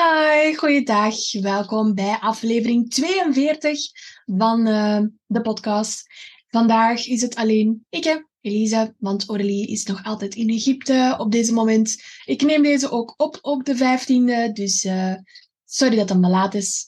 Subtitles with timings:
[0.00, 1.32] Hi, goeiedag.
[1.32, 3.78] Welkom bij aflevering 42
[4.24, 6.04] van uh, de podcast.
[6.48, 11.52] Vandaag is het alleen ik, Elise, want Aurélie is nog altijd in Egypte op deze
[11.52, 12.02] moment.
[12.24, 15.14] Ik neem deze ook op op de 15e, dus uh,
[15.64, 16.86] sorry dat het me laat is.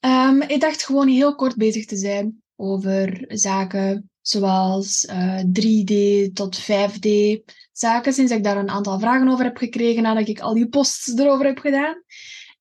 [0.00, 6.60] Um, ik dacht gewoon heel kort bezig te zijn over zaken zoals uh, 3D tot
[6.60, 7.40] 5D
[7.82, 11.18] zaken, sinds ik daar een aantal vragen over heb gekregen nadat ik al die posts
[11.18, 12.02] erover heb gedaan.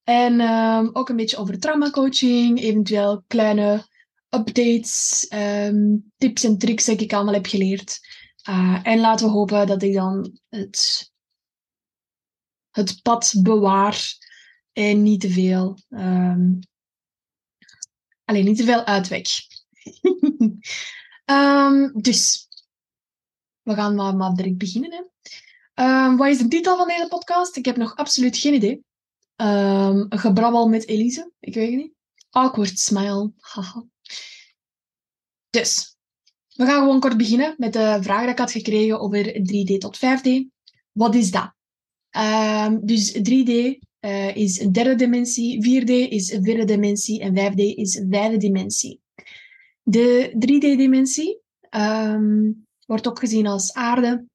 [0.03, 3.85] En um, ook een beetje over traumacoaching, eventueel kleine
[4.29, 7.99] updates, um, tips en tricks die ik allemaal heb geleerd.
[8.49, 11.12] Uh, en laten we hopen dat ik dan het,
[12.71, 14.18] het pad bewaar
[14.74, 16.59] en niet te veel, um,
[18.26, 19.27] alleen niet te veel uitwek.
[21.26, 22.48] um, dus,
[23.62, 25.10] we gaan maar, maar direct beginnen.
[25.76, 27.55] Um, wat is de titel van deze podcast?
[27.55, 28.84] Ik heb nog absoluut geen idee.
[29.36, 31.94] Um, gebrabbel met Elise, ik weet het niet.
[32.30, 33.86] Awkward smile, haha.
[35.49, 35.96] Dus,
[36.55, 39.98] we gaan gewoon kort beginnen met de vraag die ik had gekregen over 3D tot
[39.98, 40.30] 5D.
[40.92, 41.54] Wat is dat?
[42.18, 47.52] Um, dus 3D uh, eh, is een derde dimensie, 4D is een vierde dimensie en
[47.52, 49.02] 5D is een vijfde dimensie.
[49.84, 54.26] De 3D-dimensie um, wordt ook gezien als aarde,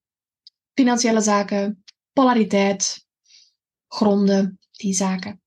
[0.77, 3.07] financiële zaken, polariteit,
[3.89, 5.41] gronden, die zaken.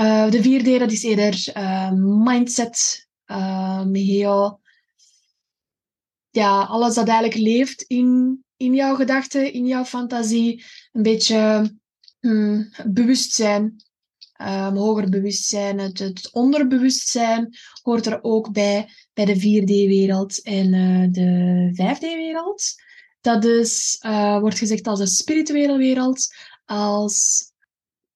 [0.00, 3.08] Uh, de 4D dat is eerder uh, mindset,
[3.92, 4.60] heel
[6.36, 10.64] ja, alles dat eigenlijk leeft in, in jouw gedachten, in jouw fantasie.
[10.92, 11.70] Een beetje
[12.20, 13.62] hmm, bewustzijn,
[14.40, 20.70] um, hoger bewustzijn, het, het, onderbewustzijn hoort er ook bij, bij de 4D-wereld en
[21.12, 22.84] de 5D-wereld.
[23.26, 27.44] Dat is, uh, wordt gezegd als de spirituele wereld, als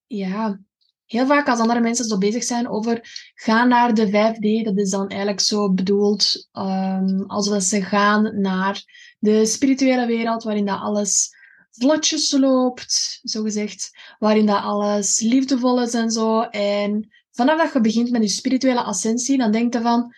[0.07, 0.59] ja,
[1.05, 2.99] heel vaak als andere mensen zo bezig zijn over
[3.33, 8.83] gaan naar de 5D, dat is dan eigenlijk zo bedoeld um, alsof ze gaan naar
[9.19, 11.35] de spirituele wereld, waarin dat alles
[11.71, 13.89] vlotjes loopt, zo gezegd,
[14.19, 16.41] waarin dat alles liefdevol is en zo.
[16.41, 20.13] En vanaf dat je begint met je spirituele ascensie, dan denk je van,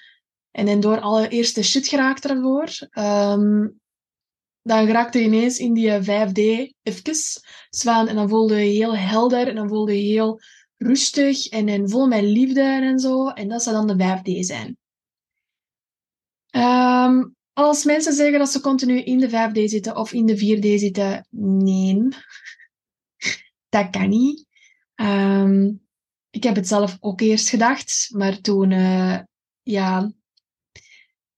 [0.52, 3.81] en dan door alle eerste shit geraakt ervoor, um,
[4.63, 7.16] dan raakte je ineens in die 5D even
[7.69, 10.40] zwaan en dan voelde je heel helder en dan voelde je heel
[10.78, 13.29] rustig en, en vol met liefde en zo.
[13.29, 14.78] En dat zou dan de 5D zijn.
[16.56, 20.80] Um, als mensen zeggen dat ze continu in de 5D zitten of in de 4D
[20.80, 22.07] zitten, nee.
[23.69, 24.45] Dat kan niet.
[24.95, 25.81] Um,
[26.30, 29.19] ik heb het zelf ook eerst gedacht, maar toen uh,
[29.62, 30.12] ja,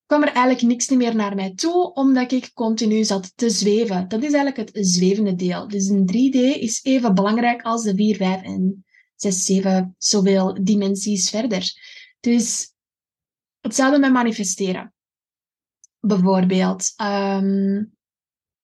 [0.06, 4.08] kwam er eigenlijk niks meer naar mij toe, omdat ik continu zat te zweven.
[4.08, 5.68] Dat is eigenlijk het zwevende deel.
[5.68, 8.86] Dus een 3D is even belangrijk als de 4, 5 en
[9.16, 11.72] zes, zeven, zoveel dimensies verder.
[12.20, 12.74] Dus
[13.62, 14.94] hetzelfde met manifesteren.
[16.00, 17.94] Bijvoorbeeld, um,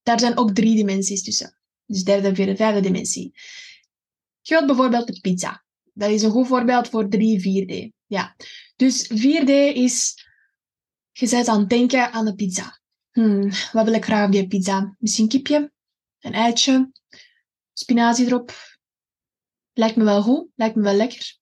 [0.03, 1.57] daar zijn ook drie dimensies tussen.
[1.85, 3.31] Dus derde, vierde, vijfde dimensie.
[4.41, 5.63] Je wilt bijvoorbeeld de pizza.
[5.93, 7.95] Dat is een goed voorbeeld voor 3, 4D.
[8.05, 8.35] Ja.
[8.75, 10.25] Dus 4D is,
[11.11, 12.79] je bent aan het denken aan de pizza.
[13.11, 14.95] Hmm, wat wil ik graag op die pizza?
[14.99, 15.71] Misschien kipje,
[16.19, 16.91] een eitje,
[17.73, 18.53] spinazie erop,
[19.73, 21.39] Lijkt me wel goed, lijkt me wel lekker.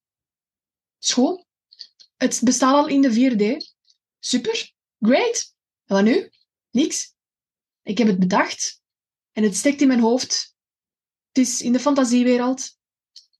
[0.97, 1.45] Schoon.
[2.17, 3.75] Het bestaat al in de 4D.
[4.19, 5.53] Super, great.
[5.85, 6.29] En wat nu?
[6.69, 7.13] Niks.
[7.83, 8.81] Ik heb het bedacht
[9.31, 10.55] en het steekt in mijn hoofd.
[11.27, 12.77] Het is in de fantasiewereld.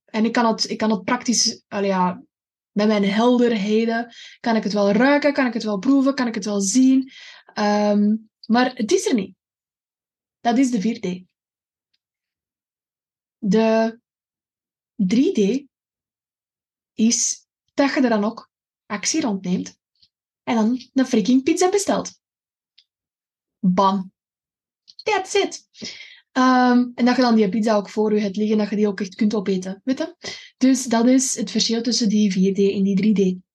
[0.04, 2.22] En ik kan het, ik kan het praktisch, ja,
[2.72, 6.34] met mijn helderheden, kan ik het wel ruiken, kan ik het wel proeven, kan ik
[6.34, 7.10] het wel zien.
[7.54, 9.34] Um, maar het is er niet.
[10.40, 11.28] Dat is de 4D.
[13.38, 14.00] De
[15.02, 15.64] 3D
[16.94, 18.50] is dat je er dan ook
[18.86, 19.78] actie rondneemt
[20.42, 22.20] en dan een freaking pizza bestelt.
[23.58, 24.12] Bam.
[25.02, 25.68] That's it.
[26.32, 28.88] Um, en dat je dan die pizza ook voor je hebt liggen, dat je die
[28.88, 29.80] ook echt kunt opeten.
[29.84, 30.16] Weet je?
[30.60, 33.48] Dus dat is het verschil tussen die 4D en die 3D.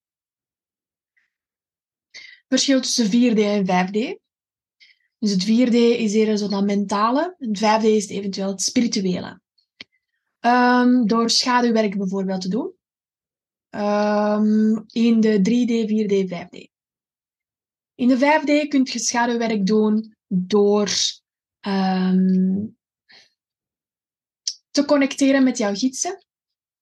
[2.48, 4.20] Verschil tussen 4D en 5D.
[5.20, 9.42] Dus het 4D is eerder zo dat mentale, het 5D is eventueel het spirituele.
[10.40, 12.74] Um, door schaduwwerk bijvoorbeeld te doen.
[13.70, 16.72] Um, in de 3D, 4D, 5D.
[17.96, 20.90] In de 5D kun je schaduwwerk doen door
[21.68, 22.78] um,
[24.72, 26.25] te connecteren met jouw gidsen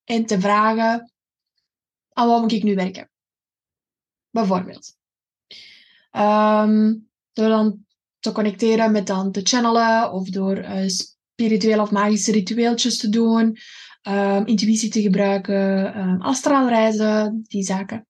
[0.04, 1.12] en te vragen
[2.12, 3.10] aan wat moet ik nu werken.
[4.30, 4.96] Bijvoorbeeld.
[6.12, 7.84] Um, door dan
[8.18, 13.56] te connecteren met dan te channelen of door uh, spirituele of magische ritueeltjes te doen,
[14.02, 18.06] um, intuïtie te gebruiken, um, astraal reizen, die zaken.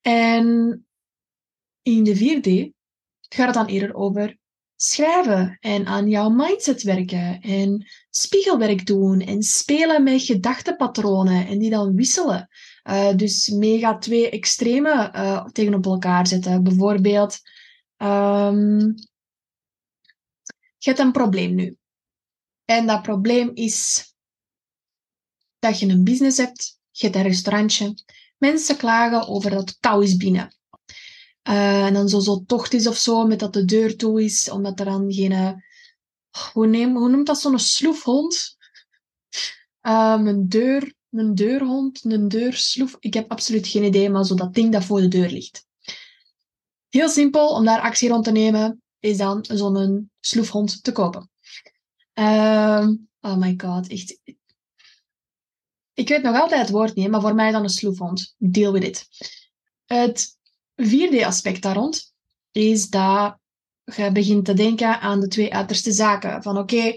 [0.00, 0.86] En
[1.82, 2.74] in de 4D
[3.28, 4.38] gaat het dan eerder over
[4.82, 11.70] schrijven en aan jouw mindset werken en spiegelwerk doen en spelen met gedachtenpatronen en die
[11.70, 12.48] dan wisselen.
[12.84, 16.62] Uh, dus mega twee extreme uh, tegenover elkaar zetten.
[16.62, 17.38] Bijvoorbeeld,
[17.96, 18.94] um,
[20.76, 21.76] je hebt een probleem nu.
[22.64, 24.06] En dat probleem is
[25.58, 27.94] dat je een business hebt, je hebt een restaurantje.
[28.38, 30.61] Mensen klagen over dat het is binnen.
[31.48, 34.50] Uh, en dan zo, zo tocht is of zo, met dat de deur toe is,
[34.50, 35.32] omdat er dan geen...
[35.32, 35.52] Uh,
[36.52, 38.56] hoe, neem, hoe noemt dat zo'n sloefhond?
[39.80, 42.96] Een, deur, een deurhond, een deursloef.
[43.00, 45.66] Ik heb absoluut geen idee, maar zo dat ding dat voor de deur ligt.
[46.88, 51.30] Heel simpel om daar actie rond te nemen, is dan zo'n sloefhond te kopen.
[52.14, 54.20] Um, oh my god, echt.
[55.94, 58.34] Ik weet nog altijd het woord niet, maar voor mij dan een sloefhond.
[58.38, 59.08] Deal with it.
[59.84, 60.38] Het
[60.86, 62.12] vierde aspect daar rond
[62.50, 63.36] is dat
[63.84, 66.42] je begint te denken aan de twee uiterste zaken.
[66.42, 66.94] Van oké,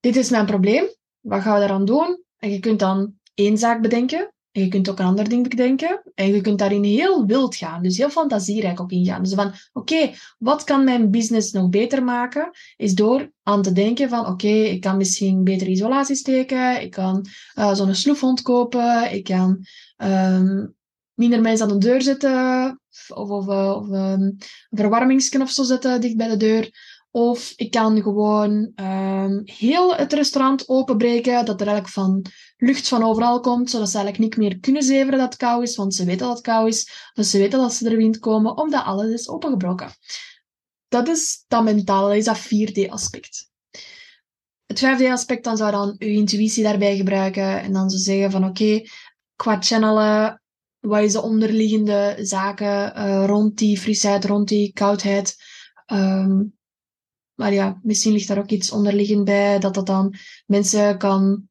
[0.00, 0.84] dit is mijn probleem,
[1.20, 2.22] wat gaan we daaraan doen?
[2.38, 6.02] En je kunt dan één zaak bedenken, en je kunt ook een ander ding bedenken.
[6.14, 9.22] En je kunt daarin heel wild gaan, dus heel fantasierijk ook ingaan.
[9.22, 12.50] Dus van, oké, wat kan mijn business nog beter maken?
[12.76, 17.26] Is door aan te denken van, oké, ik kan misschien betere isolatie steken, ik kan
[17.58, 19.66] uh, zo'n sloefhond kopen, ik kan
[19.96, 20.74] um,
[21.14, 26.00] minder mensen aan de deur zetten, of, of, eh, of een verwarmingsken of zo zetten
[26.00, 26.70] dicht bij de deur.
[27.10, 32.24] Of ik kan gewoon um, heel het restaurant openbreken, dat er eigenlijk van
[32.56, 35.76] lucht van overal komt, zodat ze eigenlijk niet meer kunnen zeveren dat het koud is,
[35.76, 38.56] want ze weten dat het koud is, of ze weten dat ze er wind komen,
[38.56, 39.90] of dat alles is opengebroken.
[40.88, 43.50] Dat is dat mentale, dat is dat 4D-aspect.
[44.66, 48.82] Het 5D-aspect, dan zou dan uw intuïtie daarbij gebruiken en dan zo zeggen van oké,
[49.36, 50.41] qua channelen,
[50.82, 55.36] wat is de onderliggende zaken uh, rond die frisheid, rond die koudheid.
[55.92, 56.56] Um,
[57.34, 60.14] maar ja, misschien ligt daar ook iets onderliggend bij, dat dat dan
[60.46, 61.48] mensen kan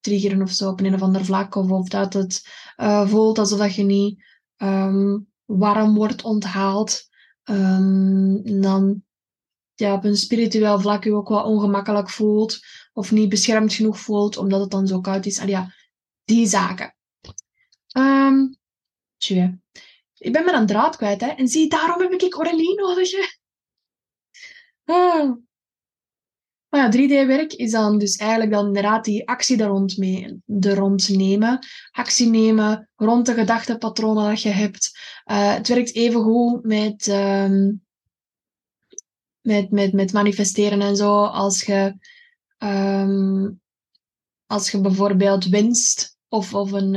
[0.00, 1.54] triggeren of zo op een of ander vlak.
[1.54, 4.24] Of, of dat het uh, voelt alsof dat je niet
[4.56, 7.08] um, warm wordt onthaald.
[7.44, 9.02] Um, dan
[9.74, 12.58] ja, op een spiritueel vlak je ook wat ongemakkelijk voelt.
[12.92, 15.38] Of niet beschermd genoeg voelt, omdat het dan zo koud is.
[15.38, 15.74] En ja,
[16.24, 16.96] die zaken.
[17.92, 18.56] Um.
[20.18, 21.26] Ik ben met een draad kwijt, hè.
[21.26, 23.10] En zie, daarom heb ik Aurelie nodig.
[24.84, 25.36] Ah.
[26.68, 30.74] Maar ja, 3D-werk is dan dus eigenlijk dan inderdaad die actie daar rond, mee, er
[30.74, 31.58] rond nemen.
[31.90, 34.98] Actie nemen rond de gedachtepatronen dat je hebt.
[35.26, 37.84] Uh, het werkt even goed met, um,
[39.40, 41.24] met, met, met manifesteren en zo.
[41.24, 41.94] Als je,
[42.58, 43.60] um,
[44.46, 46.94] als je bijvoorbeeld winst of, of een,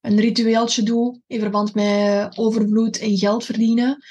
[0.00, 4.04] een ritueeltje doet in verband met overvloed en geld verdienen.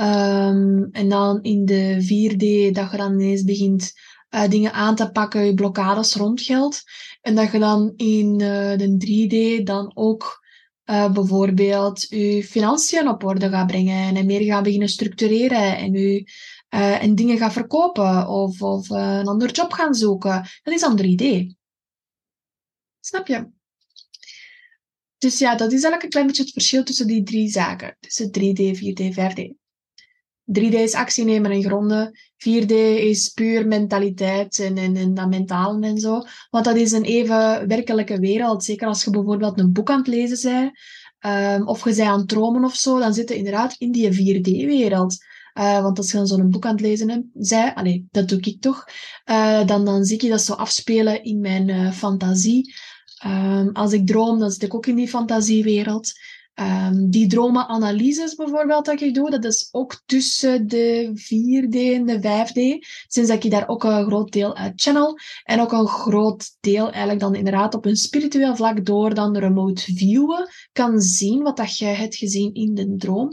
[0.00, 3.92] Um, en dan in de 4D dat je dan ineens begint
[4.30, 6.82] uh, dingen aan te pakken, je blokkades rond geld.
[7.20, 10.44] En dat je dan in uh, de 3D dan ook
[10.84, 16.30] uh, bijvoorbeeld je financiën op orde gaat brengen en meer gaat beginnen structureren en, je,
[16.68, 20.46] en dingen gaat verkopen of, of een ander job gaan zoeken.
[20.62, 21.54] Dat is dan 3D.
[23.00, 23.46] Snap je?
[25.22, 27.96] Dus ja, dat is eigenlijk een klein beetje het verschil tussen die drie zaken.
[28.00, 29.54] Tussen 3D, 4D, 5D.
[30.58, 32.18] 3D is actie nemen en gronden.
[32.36, 36.22] 4D is puur mentaliteit en, en, en dat mentaal en zo.
[36.50, 38.64] Want dat is een even werkelijke wereld.
[38.64, 40.78] Zeker als je bijvoorbeeld een boek aan het lezen bent,
[41.60, 44.40] um, of je bent aan het dromen of zo, dan zit je inderdaad in die
[44.40, 45.16] 4D-wereld.
[45.58, 48.60] Uh, want als je dan zo'n boek aan het lezen bent, allee, dat doe ik
[48.60, 48.84] toch,
[49.30, 52.74] uh, dan, dan zie ik dat zo afspelen in mijn uh, fantasie.
[53.26, 56.12] Um, als ik droom, dan zit ik ook in die fantasiewereld.
[56.54, 62.18] Um, die dromenanalyses bijvoorbeeld dat ik doe, dat is ook tussen de 4D en de
[62.18, 62.86] 5D.
[63.06, 65.18] Sinds dat ik daar ook een groot deel uit channel.
[65.44, 69.94] En ook een groot deel eigenlijk dan inderdaad op een spiritueel vlak door dan remote
[69.94, 73.30] viewen kan zien wat dat jij hebt gezien in de droom.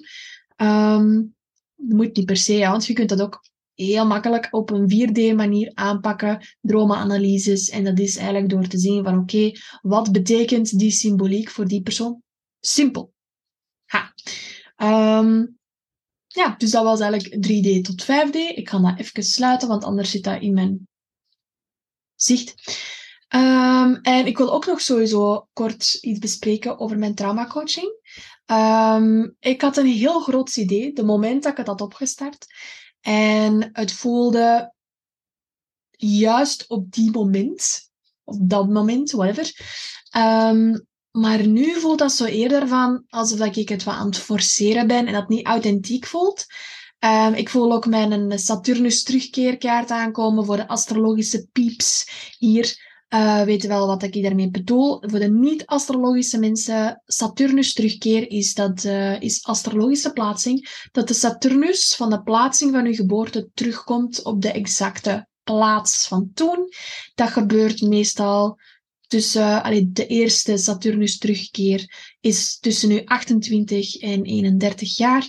[0.57, 1.35] Um,
[1.75, 3.41] moet niet per se, want je kunt dat ook
[3.85, 7.69] heel makkelijk op een 4D-manier aanpakken, dromenanalyses.
[7.69, 11.81] En dat is eigenlijk door te zien van oké, wat betekent die symboliek voor die
[11.81, 12.21] persoon?
[12.59, 13.13] Simpel.
[13.85, 14.13] Ha.
[14.75, 15.45] Ehm,
[16.27, 18.35] ja, dus dat was eigenlijk 3D tot 5D.
[18.35, 20.87] Ik ga dat even sluiten, want anders zit dat in mijn
[22.15, 22.53] zicht.
[23.35, 27.93] Um, en ik wil ook nog sowieso kort iets bespreken over mijn traumacoaching.
[28.45, 32.45] Um, ik had een heel groot idee, de moment dat ik het had opgestart.
[33.01, 34.73] En het voelde
[35.91, 37.89] juist op die moment,
[38.23, 39.53] op dat moment, whatever.
[40.17, 44.87] Um, maar nu voelt dat zo eerder van alsof ik het wat aan het forceren
[44.87, 46.45] ben en dat niet authentiek voelt.
[46.99, 52.88] Um, ik voel ook mijn Saturnus terugkeerkaart aankomen voor de astrologische pieps hier.
[53.13, 54.97] Uh, weten wel wat ik daarmee bedoel.
[55.01, 60.87] Voor de niet-astrologische mensen, Saturnus terugkeer is, dat, uh, is astrologische plaatsing.
[60.91, 66.31] Dat de Saturnus van de plaatsing van uw geboorte terugkomt op de exacte plaats van
[66.33, 66.69] toen.
[67.15, 68.57] Dat gebeurt meestal
[69.07, 75.27] tussen, uh, de eerste Saturnus terugkeer is tussen nu 28 en 31 jaar.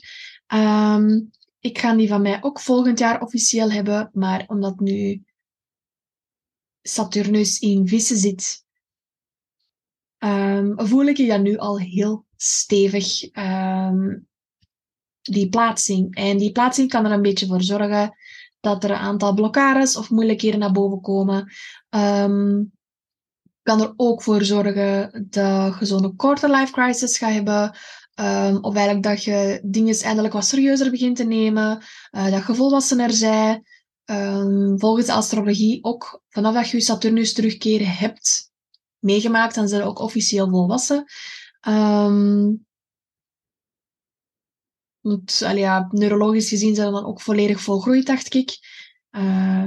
[0.55, 5.23] Um, ik ga die van mij ook volgend jaar officieel hebben, maar omdat nu
[6.83, 8.65] Saturnus in vissen zit,
[10.19, 14.29] um, voel ik dat nu al heel stevig, um,
[15.23, 16.15] die plaatsing.
[16.15, 18.17] En die plaatsing kan er een beetje voor zorgen
[18.61, 21.53] dat er een aantal blokkades of moeilijkheden naar boven komen.
[21.91, 22.73] Um,
[23.63, 27.75] kan er ook voor zorgen dat je zo'n quarter life crisis gaat hebben.
[28.63, 31.83] Of eigenlijk dat je dingen eindelijk wat serieuzer begint te nemen.
[32.11, 33.63] Uh, dat je volwassener zij.
[34.11, 38.51] Um, volgens de astrologie ook vanaf dat je Saturnus terugkeren hebt
[38.99, 41.05] meegemaakt, dan zijn ze ook officieel volwassen.
[45.45, 48.59] Allee, ja, neurologisch gezien zijn ze dan ook volledig volgroeid, dacht ik.
[49.11, 49.67] Uh,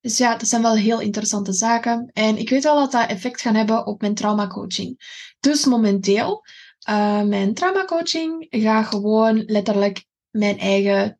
[0.00, 2.10] dus ja, dat zijn wel heel interessante zaken.
[2.12, 4.98] En ik weet wel dat dat effect gaat hebben op mijn traumacoaching.
[5.40, 6.44] Dus momenteel,
[6.88, 11.18] uh, mijn traumacoaching gaat gewoon letterlijk mijn eigen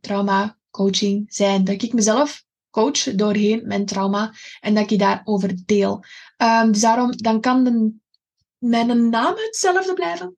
[0.71, 1.65] traumacoaching zijn.
[1.65, 6.05] Dat ik mezelf coach doorheen mijn trauma en dat ik daarover deel.
[6.37, 7.63] Um, dus daarom, dan kan
[8.59, 10.37] mijn naam hetzelfde blijven.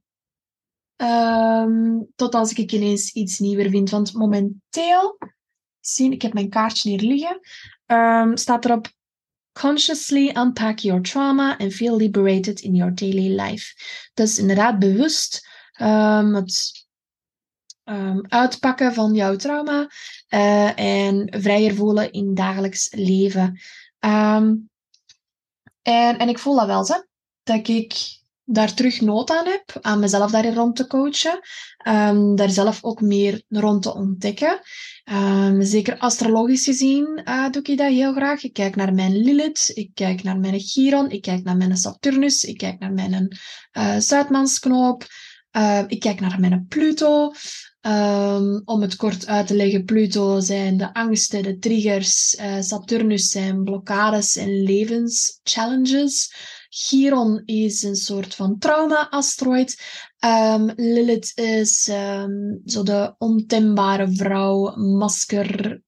[0.96, 3.90] Um, tot als ik ineens iets nieuwer vind.
[3.90, 5.18] Want momenteel,
[5.80, 7.40] zie, ik heb mijn kaartje hier liggen,
[7.86, 8.92] um, staat erop
[9.52, 13.74] consciously unpack your trauma and feel liberated in your daily life.
[14.14, 16.81] Dus inderdaad bewust het
[17.92, 19.90] um, uitpakken van jouw trauma
[20.28, 23.60] uh, en vrijer voelen in dagelijks leven.
[24.00, 24.70] Um,
[25.82, 26.94] en, en ik voel dat wel, zo,
[27.42, 31.40] dat ik daar terug nood aan heb, aan mezelf daarin rond te coachen,
[31.88, 34.60] um, daar zelf ook meer rond te ontdekken.
[35.58, 38.42] Zeker astrologisch gezien uh, doe ik dat heel graag.
[38.42, 42.44] Ik kijk naar mijn Lilith, ik kijk naar mijn Chiron, ik kijk naar mijn Saturnus,
[42.44, 43.38] ik kijk naar mijn
[43.72, 45.06] uh, Zuidmansknoop,
[45.86, 47.32] ik kijk naar mijn Pluto.
[47.86, 53.30] Um, om het kort uit te leggen, Pluto zijn de angsten, de triggers, uh, Saturnus
[53.30, 56.34] zijn blokkades en levenschallenges.
[56.68, 59.82] Chiron is een soort van trauma-asteroid.
[60.24, 65.82] Um, Lilith is um, zo de ontembare vrouw, masker,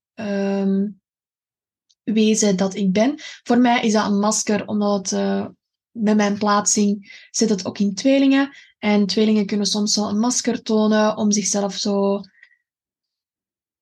[2.04, 3.14] wezen dat ik ben.
[3.42, 5.46] Voor mij is dat een masker, omdat uh,
[5.90, 8.56] met mijn plaatsing zit het ook in tweelingen.
[8.84, 12.20] En tweelingen kunnen soms wel een masker tonen om zichzelf zo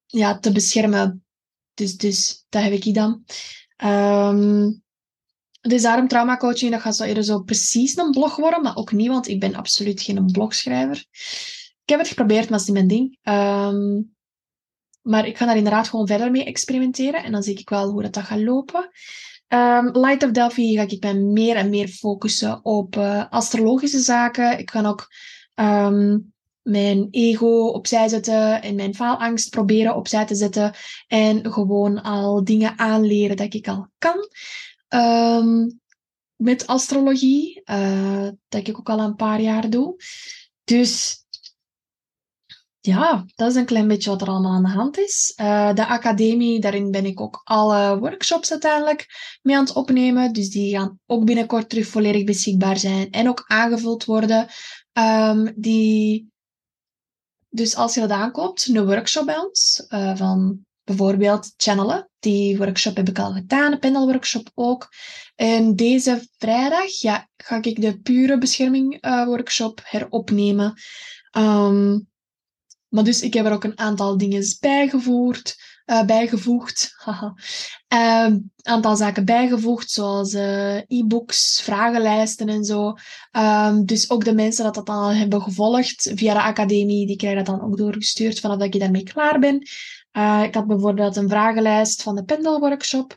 [0.06, 1.24] ja, te beschermen.
[1.74, 3.24] Dus, dus dat heb ik dan.
[3.84, 4.82] Um,
[5.60, 9.08] dus daarom traumacoaching, dat gaat zo eerder zo precies een blog worden, maar ook niet,
[9.08, 11.06] want ik ben absoluut geen blogschrijver.
[11.82, 13.18] Ik heb het geprobeerd, maar het is niet mijn ding.
[13.22, 14.14] Um,
[15.00, 18.02] maar ik ga daar inderdaad gewoon verder mee experimenteren en dan zie ik wel hoe
[18.02, 18.90] dat, dat gaat lopen.
[19.54, 24.58] Um, Light of Delphi ga ik mij meer en meer focussen op uh, astrologische zaken.
[24.58, 25.08] Ik ga ook
[25.54, 26.32] um,
[26.62, 30.74] mijn ego opzij zetten en mijn faalangst proberen opzij te zetten.
[31.06, 34.28] En gewoon al dingen aanleren dat ik al kan.
[34.88, 35.80] Um,
[36.36, 39.96] met astrologie, uh, dat ik ook al een paar jaar doe.
[40.64, 41.21] Dus
[42.84, 45.32] ja, dat is een klein beetje wat er allemaal aan de hand is.
[45.40, 49.06] Uh, de academie, daarin ben ik ook alle workshops uiteindelijk
[49.42, 50.32] mee aan het opnemen.
[50.32, 54.48] Dus die gaan ook binnenkort terug volledig beschikbaar zijn en ook aangevuld worden.
[54.92, 56.30] Um, die...
[57.48, 62.10] Dus als je dat aankoopt, een workshop bij ons, uh, van bijvoorbeeld channelen.
[62.18, 64.88] Die workshop heb ik al gedaan, de panelworkshop ook.
[65.34, 70.74] En deze vrijdag ja, ga ik de pure bescherming uh, workshop heropnemen.
[71.36, 72.10] Um,
[72.92, 75.56] maar dus ik heb er ook een aantal dingen bijgevoerd.
[76.06, 76.94] bijgevoegd.
[77.88, 80.34] Een aantal zaken bijgevoegd, zoals
[80.86, 82.94] e-books, vragenlijsten en zo.
[83.32, 87.44] Um, dus ook de mensen dat dat dan hebben gevolgd via de academie, die krijgen
[87.44, 89.56] dat dan ook doorgestuurd vanaf dat je daarmee klaar ben.
[90.44, 93.16] ik had bijvoorbeeld een vragenlijst van de pendelworkshop.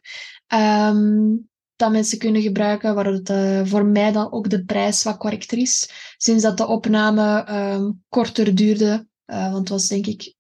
[0.53, 3.34] Um, dat mensen kunnen gebruiken, waar het
[3.70, 5.89] voor mij dan ook de prijs wat correcter is.
[6.17, 10.34] Sinds dat de opname um, korter duurde, uh, want het was denk ik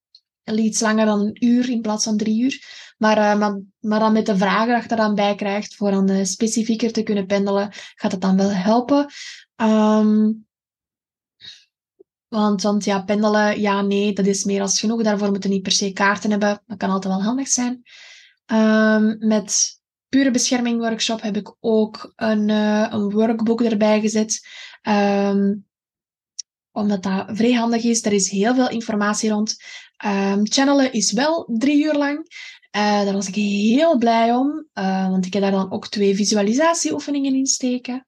[0.43, 2.83] iets langer dan een uur in plaats van drie uur.
[2.97, 5.91] Maar, uh, maar, maar, dan met de vragen dat je er dan bij krijgt, voor
[5.91, 9.07] dan specifieker te kunnen pendelen, gaat het dan wel helpen.
[9.55, 10.45] Um,
[12.27, 15.03] want, want ja, pendelen, ja, nee, dat is meer als genoeg.
[15.03, 16.61] Daarvoor moeten niet per se kaarten hebben.
[16.65, 17.81] Dat kan altijd wel handig zijn.
[18.45, 24.47] Um, met pure bescherming workshop heb ik ook een, een workbook erbij gezet.
[24.81, 25.65] Um,
[26.75, 28.05] omdat dat vrij handig is.
[28.05, 29.55] Er is heel veel informatie rond.
[30.05, 32.17] Um, channelen is wel drie uur lang.
[32.17, 34.67] Uh, daar was ik heel blij om.
[34.73, 38.05] Uh, want ik heb daar dan ook twee visualisatieoefeningen in steken.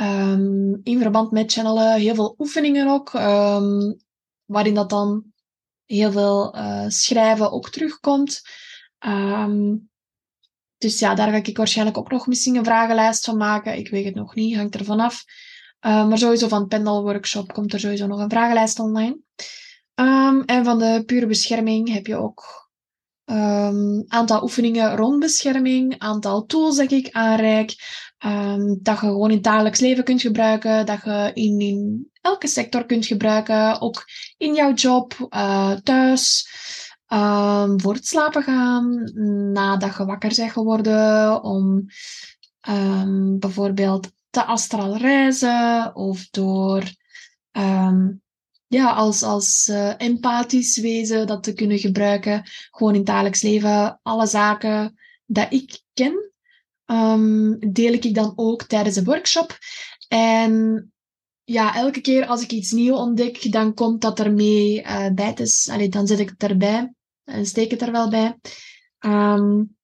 [0.00, 3.12] Um, in verband met channelen heel veel oefeningen ook.
[3.12, 3.96] Um,
[4.44, 5.24] waarin dat dan
[5.84, 8.42] heel veel uh, schrijven ook terugkomt.
[10.78, 13.78] Dus ja, daar ga ik waarschijnlijk ook nog misschien een vragenlijst van maken.
[13.78, 15.24] Ik weet het nog niet, hangt er vanaf.
[15.86, 19.18] Uh, maar sowieso van het Workshop komt er sowieso nog een vragenlijst online.
[19.94, 22.70] Um, en van de pure bescherming heb je ook
[23.24, 27.74] een um, aantal oefeningen rond bescherming, aantal tools dat ik aanreik,
[28.24, 32.46] um, dat je gewoon in het dagelijks leven kunt gebruiken, dat je in, in elke
[32.46, 34.04] sector kunt gebruiken, ook
[34.36, 36.48] in jouw job, uh, thuis.
[37.76, 39.10] Voor het slapen gaan,
[39.52, 41.86] nadat je wakker bent geworden, om
[43.38, 46.82] bijvoorbeeld te astral reizen of door
[47.52, 48.22] um,
[48.66, 52.42] ja, als, als uh, empathisch wezen dat te kunnen gebruiken.
[52.70, 54.00] Gewoon in het dagelijks leven.
[54.02, 56.32] Alle zaken dat ik ken,
[57.72, 59.58] deel ik dan ook tijdens de workshop.
[60.08, 60.92] En
[61.44, 65.34] ja, elke keer als ik iets nieuws ontdek, dan komt dat ermee uh, bij.
[65.34, 66.92] Dus, allee, dan zet ik het erbij
[67.24, 68.38] en steek het er wel bij.
[68.98, 69.76] Um,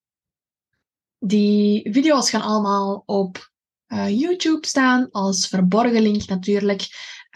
[1.19, 3.51] die video's gaan allemaal op
[3.93, 6.81] uh, YouTube staan, als verborgen link natuurlijk.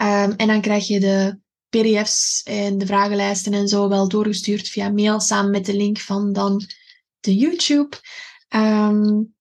[0.01, 1.39] Um, en dan krijg je de
[1.69, 6.33] PDF's en de vragenlijsten en zo wel doorgestuurd via mail samen met de link van
[6.33, 6.61] dan
[7.19, 7.97] de YouTube.
[8.55, 9.35] Um,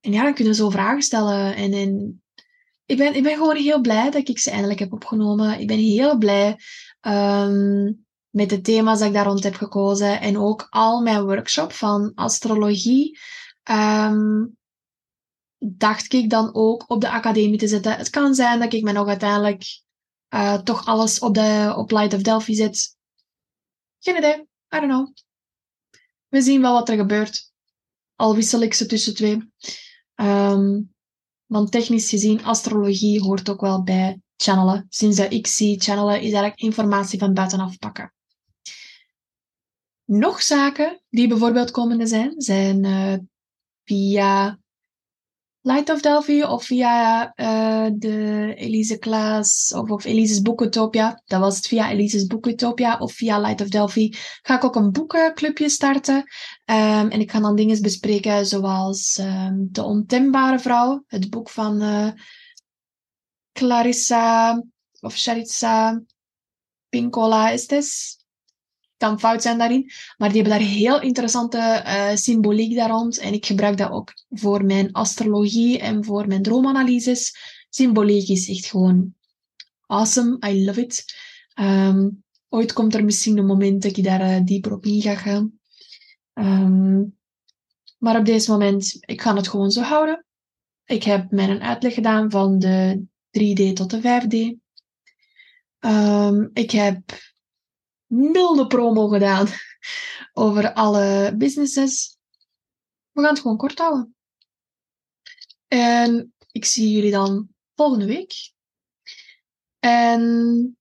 [0.00, 1.56] en ja, dan kunnen zo vragen stellen.
[1.56, 2.22] En, en
[2.86, 5.60] ik, ben, ik ben gewoon heel blij dat ik ze eindelijk heb opgenomen.
[5.60, 6.56] Ik ben heel blij
[7.00, 10.20] um, met de thema's dat ik daar rond heb gekozen.
[10.20, 13.18] En ook al mijn workshop van astrologie.
[15.58, 17.96] Dacht ik dan ook op de academie te zetten.
[17.96, 19.64] Het kan zijn dat ik me nog uiteindelijk
[20.34, 22.96] uh, toch alles op, de, op Light of Delphi zet.
[23.98, 24.40] Geen idee.
[24.74, 25.12] I don't know.
[26.28, 27.52] We zien wel wat er gebeurt.
[28.14, 29.52] Al wissel ik ze tussen twee.
[30.14, 30.94] Um,
[31.46, 34.86] want technisch gezien, astrologie hoort ook wel bij channelen.
[34.88, 38.12] Sinds dat ik zie channelen, is eigenlijk informatie van buitenaf pakken.
[40.04, 43.16] Nog zaken die bijvoorbeeld komende zijn, zijn uh,
[43.84, 44.58] via
[45.68, 51.22] Light of Delphi of via uh, de Elise Klaas of, of Elise's Boekutopia.
[51.26, 54.14] Dat was het via Elise's Boekutopia of via Light of Delphi.
[54.42, 56.16] Ga ik ook een boekenclubje starten.
[56.16, 61.82] Um, en ik ga dan dingen bespreken zoals um, De Ontembare Vrouw, het boek van
[61.82, 62.08] uh,
[63.52, 64.62] Clarissa
[65.00, 66.02] of Charitza
[66.88, 68.17] Pincola Estes
[68.98, 69.90] kan fout zijn daarin.
[70.16, 73.18] Maar die hebben daar heel interessante uh, symboliek daar rond.
[73.18, 77.34] En ik gebruik dat ook voor mijn astrologie en voor mijn droomanalyses.
[77.70, 79.14] Symboliek is echt gewoon
[79.86, 80.38] awesome.
[80.48, 81.04] I love it.
[81.60, 85.14] Um, ooit komt er misschien een moment dat ik daar uh, dieper op in ga
[85.14, 85.52] gaan.
[86.34, 87.16] Um,
[87.98, 90.26] maar op deze moment, ik ga het gewoon zo houden.
[90.84, 94.34] Ik heb mijn uitleg gedaan van de 3D tot de 5D.
[94.34, 94.58] Um,
[95.78, 97.00] ehm, ik heb
[98.08, 99.46] milde promo gedaan
[100.32, 102.16] over alle businesses.
[103.12, 104.14] We gaan het gewoon kort houden.
[105.68, 108.52] En ik zie jullie dan volgende week.
[109.78, 110.76] En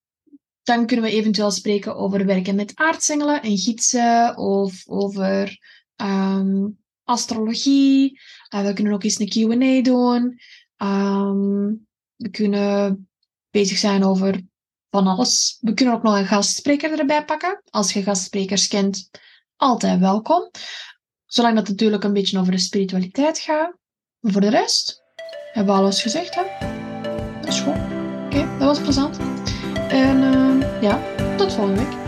[0.64, 5.60] dan kunnen we eventueel spreken over werken met aardsengelen en gidsen of over
[5.96, 8.20] um, astrologie.
[8.56, 10.40] Uh, we kunnen ook eens een Q&A doen.
[10.78, 13.10] Um, we kunnen
[13.50, 14.42] bezig zijn over
[14.90, 15.58] van alles.
[15.62, 17.62] We kunnen ook nog een gastspreker erbij pakken.
[17.70, 19.10] Als je gastsprekers kent,
[19.56, 20.52] altijd welkom.
[21.26, 23.76] Zolang dat natuurlijk een beetje over de spiritualiteit gaat.
[24.20, 25.04] Maar voor de rest
[25.52, 26.36] hebben we alles gezegd.
[26.36, 26.44] Hè?
[27.42, 27.76] Dat is goed.
[28.26, 29.18] Oké, dat was plezant.
[29.90, 31.02] En uh, ja,
[31.38, 32.07] tot volgende week.